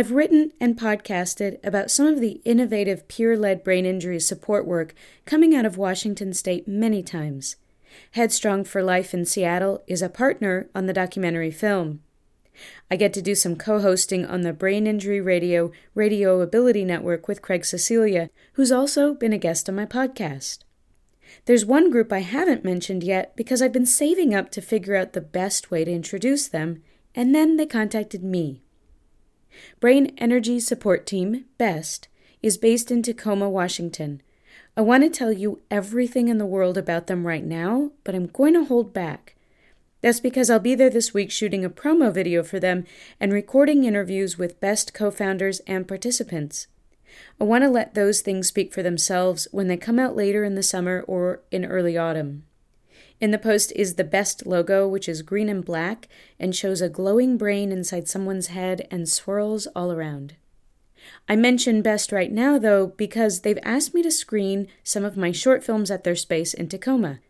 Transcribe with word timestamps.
I've 0.00 0.12
written 0.12 0.52
and 0.58 0.78
podcasted 0.78 1.58
about 1.62 1.90
some 1.90 2.06
of 2.06 2.22
the 2.22 2.40
innovative 2.46 3.06
peer 3.06 3.36
led 3.36 3.62
brain 3.62 3.84
injury 3.84 4.18
support 4.18 4.66
work 4.66 4.94
coming 5.26 5.54
out 5.54 5.66
of 5.66 5.76
Washington 5.76 6.32
State 6.32 6.66
many 6.66 7.02
times. 7.02 7.56
Headstrong 8.12 8.64
for 8.64 8.82
Life 8.82 9.12
in 9.12 9.26
Seattle 9.26 9.82
is 9.86 10.00
a 10.00 10.08
partner 10.08 10.70
on 10.74 10.86
the 10.86 10.94
documentary 10.94 11.50
film. 11.50 12.00
I 12.90 12.96
get 12.96 13.12
to 13.12 13.20
do 13.20 13.34
some 13.34 13.56
co 13.56 13.78
hosting 13.80 14.24
on 14.24 14.40
the 14.40 14.54
Brain 14.54 14.86
Injury 14.86 15.20
Radio 15.20 15.70
Radio 15.94 16.40
Ability 16.40 16.86
Network 16.86 17.28
with 17.28 17.42
Craig 17.42 17.66
Cecilia, 17.66 18.30
who's 18.54 18.72
also 18.72 19.12
been 19.12 19.34
a 19.34 19.38
guest 19.38 19.68
on 19.68 19.74
my 19.74 19.84
podcast. 19.84 20.60
There's 21.44 21.66
one 21.66 21.90
group 21.90 22.10
I 22.10 22.20
haven't 22.20 22.64
mentioned 22.64 23.04
yet 23.04 23.36
because 23.36 23.60
I've 23.60 23.70
been 23.70 23.84
saving 23.84 24.34
up 24.34 24.50
to 24.52 24.62
figure 24.62 24.96
out 24.96 25.12
the 25.12 25.20
best 25.20 25.70
way 25.70 25.84
to 25.84 25.92
introduce 25.92 26.48
them, 26.48 26.82
and 27.14 27.34
then 27.34 27.58
they 27.58 27.66
contacted 27.66 28.24
me. 28.24 28.62
Brain 29.80 30.14
Energy 30.18 30.60
Support 30.60 31.06
Team, 31.06 31.44
BEST, 31.58 32.08
is 32.42 32.56
based 32.56 32.90
in 32.90 33.02
Tacoma, 33.02 33.48
Washington. 33.48 34.22
I 34.76 34.82
want 34.82 35.02
to 35.02 35.10
tell 35.10 35.32
you 35.32 35.60
everything 35.70 36.28
in 36.28 36.38
the 36.38 36.46
world 36.46 36.78
about 36.78 37.06
them 37.06 37.26
right 37.26 37.44
now, 37.44 37.90
but 38.04 38.14
I'm 38.14 38.26
going 38.26 38.54
to 38.54 38.64
hold 38.64 38.92
back. 38.92 39.34
That's 40.00 40.20
because 40.20 40.48
I'll 40.48 40.60
be 40.60 40.74
there 40.74 40.90
this 40.90 41.12
week 41.12 41.30
shooting 41.30 41.64
a 41.64 41.70
promo 41.70 42.12
video 42.12 42.42
for 42.42 42.58
them 42.58 42.84
and 43.18 43.32
recording 43.32 43.84
interviews 43.84 44.38
with 44.38 44.60
BEST 44.60 44.94
co 44.94 45.10
founders 45.10 45.60
and 45.60 45.86
participants. 45.86 46.66
I 47.40 47.44
want 47.44 47.64
to 47.64 47.70
let 47.70 47.94
those 47.94 48.20
things 48.20 48.48
speak 48.48 48.72
for 48.72 48.82
themselves 48.82 49.48
when 49.50 49.68
they 49.68 49.76
come 49.76 49.98
out 49.98 50.16
later 50.16 50.44
in 50.44 50.54
the 50.54 50.62
summer 50.62 51.04
or 51.06 51.40
in 51.50 51.64
early 51.64 51.98
autumn. 51.98 52.44
In 53.20 53.32
the 53.32 53.38
post 53.38 53.72
is 53.76 53.94
the 53.94 54.04
best 54.04 54.46
logo, 54.46 54.88
which 54.88 55.08
is 55.08 55.20
green 55.20 55.50
and 55.50 55.64
black 55.64 56.08
and 56.38 56.56
shows 56.56 56.80
a 56.80 56.88
glowing 56.88 57.36
brain 57.36 57.70
inside 57.70 58.08
someone's 58.08 58.46
head 58.46 58.88
and 58.90 59.08
swirls 59.08 59.66
all 59.76 59.92
around. 59.92 60.36
I 61.28 61.36
mention 61.36 61.82
Best 61.82 62.12
right 62.12 62.32
now, 62.32 62.58
though, 62.58 62.88
because 62.88 63.40
they've 63.40 63.58
asked 63.62 63.94
me 63.94 64.02
to 64.02 64.10
screen 64.10 64.68
some 64.82 65.04
of 65.04 65.16
my 65.16 65.32
short 65.32 65.62
films 65.62 65.90
at 65.90 66.04
their 66.04 66.16
space 66.16 66.54
in 66.54 66.68
Tacoma. 66.68 67.20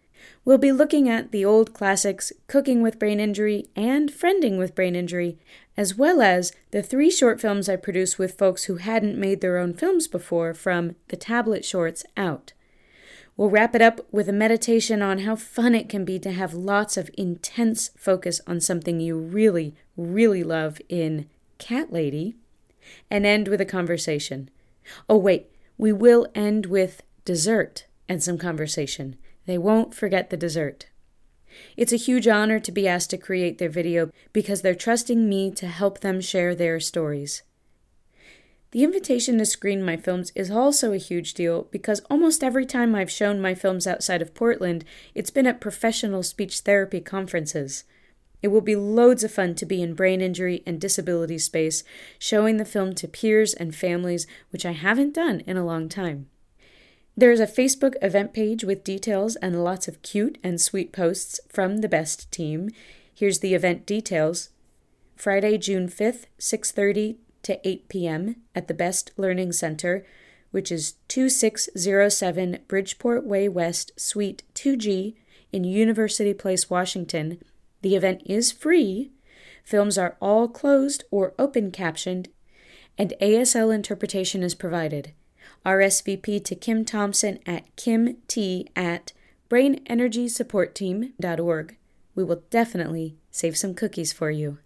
We'll 0.44 0.58
be 0.58 0.72
looking 0.72 1.08
at 1.08 1.32
the 1.32 1.44
old 1.44 1.74
classics 1.74 2.32
Cooking 2.46 2.82
with 2.82 2.98
Brain 2.98 3.20
Injury 3.20 3.68
and 3.74 4.10
Friending 4.10 4.58
with 4.58 4.74
Brain 4.74 4.94
Injury, 4.94 5.38
as 5.76 5.96
well 5.96 6.20
as 6.20 6.52
the 6.70 6.82
three 6.82 7.10
short 7.10 7.40
films 7.40 7.68
I 7.68 7.76
produced 7.76 8.18
with 8.18 8.38
folks 8.38 8.64
who 8.64 8.76
hadn't 8.76 9.18
made 9.18 9.40
their 9.40 9.58
own 9.58 9.74
films 9.74 10.08
before 10.08 10.54
from 10.54 10.96
the 11.08 11.16
tablet 11.16 11.64
shorts 11.64 12.04
out. 12.16 12.52
We'll 13.40 13.48
wrap 13.48 13.74
it 13.74 13.80
up 13.80 14.06
with 14.12 14.28
a 14.28 14.34
meditation 14.34 15.00
on 15.00 15.20
how 15.20 15.34
fun 15.34 15.74
it 15.74 15.88
can 15.88 16.04
be 16.04 16.18
to 16.18 16.30
have 16.30 16.52
lots 16.52 16.98
of 16.98 17.08
intense 17.16 17.88
focus 17.96 18.42
on 18.46 18.60
something 18.60 19.00
you 19.00 19.16
really, 19.16 19.74
really 19.96 20.44
love 20.44 20.78
in 20.90 21.26
Cat 21.56 21.90
Lady, 21.90 22.36
and 23.10 23.24
end 23.24 23.48
with 23.48 23.58
a 23.58 23.64
conversation. 23.64 24.50
Oh, 25.08 25.16
wait, 25.16 25.50
we 25.78 25.90
will 25.90 26.26
end 26.34 26.66
with 26.66 27.02
dessert 27.24 27.86
and 28.10 28.22
some 28.22 28.36
conversation. 28.36 29.16
They 29.46 29.56
won't 29.56 29.94
forget 29.94 30.28
the 30.28 30.36
dessert. 30.36 30.88
It's 31.78 31.94
a 31.94 31.96
huge 31.96 32.28
honor 32.28 32.60
to 32.60 32.70
be 32.70 32.86
asked 32.86 33.08
to 33.08 33.16
create 33.16 33.56
their 33.56 33.70
video 33.70 34.10
because 34.34 34.60
they're 34.60 34.74
trusting 34.74 35.30
me 35.30 35.50
to 35.52 35.66
help 35.66 36.00
them 36.00 36.20
share 36.20 36.54
their 36.54 36.78
stories. 36.78 37.42
The 38.72 38.84
invitation 38.84 39.38
to 39.38 39.46
screen 39.46 39.82
my 39.82 39.96
films 39.96 40.30
is 40.36 40.50
also 40.50 40.92
a 40.92 40.96
huge 40.98 41.34
deal 41.34 41.66
because 41.72 42.00
almost 42.08 42.44
every 42.44 42.64
time 42.64 42.94
I've 42.94 43.10
shown 43.10 43.40
my 43.40 43.52
films 43.52 43.84
outside 43.86 44.22
of 44.22 44.32
Portland, 44.32 44.84
it's 45.12 45.30
been 45.30 45.46
at 45.46 45.60
professional 45.60 46.22
speech 46.22 46.60
therapy 46.60 47.00
conferences. 47.00 47.82
It 48.42 48.48
will 48.48 48.60
be 48.60 48.76
loads 48.76 49.24
of 49.24 49.32
fun 49.32 49.56
to 49.56 49.66
be 49.66 49.82
in 49.82 49.94
brain 49.94 50.20
injury 50.20 50.62
and 50.66 50.80
disability 50.80 51.38
space, 51.38 51.82
showing 52.18 52.58
the 52.58 52.64
film 52.64 52.94
to 52.94 53.08
peers 53.08 53.54
and 53.54 53.74
families, 53.74 54.28
which 54.50 54.64
I 54.64 54.72
haven't 54.72 55.14
done 55.14 55.40
in 55.40 55.56
a 55.56 55.66
long 55.66 55.88
time. 55.88 56.28
There 57.16 57.32
is 57.32 57.40
a 57.40 57.46
Facebook 57.46 57.96
event 58.00 58.32
page 58.32 58.62
with 58.62 58.84
details 58.84 59.34
and 59.36 59.64
lots 59.64 59.88
of 59.88 60.00
cute 60.02 60.38
and 60.44 60.60
sweet 60.60 60.92
posts 60.92 61.40
from 61.48 61.78
the 61.78 61.88
best 61.88 62.30
team. 62.30 62.70
Here's 63.12 63.40
the 63.40 63.52
event 63.52 63.84
details. 63.84 64.50
Friday, 65.16 65.58
June 65.58 65.88
5th, 65.88 66.26
6:30 66.38 67.16
to 67.42 67.66
8 67.66 67.88
p.m. 67.88 68.36
at 68.54 68.68
the 68.68 68.74
Best 68.74 69.12
Learning 69.16 69.52
Center, 69.52 70.04
which 70.50 70.70
is 70.72 70.94
2607 71.08 72.58
Bridgeport 72.68 73.24
Way 73.24 73.48
West, 73.48 73.92
Suite 73.96 74.42
2G 74.54 75.14
in 75.52 75.64
University 75.64 76.34
Place, 76.34 76.70
Washington. 76.70 77.38
The 77.82 77.96
event 77.96 78.22
is 78.26 78.52
free. 78.52 79.10
Films 79.64 79.98
are 79.98 80.16
all 80.20 80.46
closed 80.48 81.04
or 81.10 81.34
open 81.38 81.70
captioned, 81.70 82.28
and 82.98 83.14
ASL 83.20 83.74
interpretation 83.74 84.42
is 84.42 84.54
provided. 84.54 85.12
RSVP 85.64 86.44
to 86.44 86.54
Kim 86.54 86.84
Thompson 86.84 87.38
at 87.46 87.64
kimt 87.76 88.68
at 88.76 89.12
brainenergysupportteam.org. 89.50 91.76
We 92.14 92.24
will 92.24 92.42
definitely 92.50 93.16
save 93.30 93.56
some 93.56 93.74
cookies 93.74 94.12
for 94.12 94.30
you. 94.30 94.58